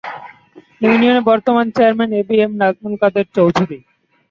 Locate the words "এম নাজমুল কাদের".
2.39-3.25